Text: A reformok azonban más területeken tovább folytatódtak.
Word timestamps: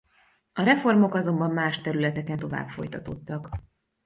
A 0.53 0.63
reformok 0.63 1.13
azonban 1.15 1.51
más 1.51 1.81
területeken 1.81 2.37
tovább 2.37 2.69
folytatódtak. 2.69 3.49